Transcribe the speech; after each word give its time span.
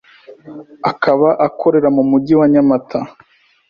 akaba 0.91 1.29
akorera 1.47 1.89
mu 1.95 2.03
Mujyi 2.09 2.33
wa 2.39 2.47
Nyamata 2.53 2.99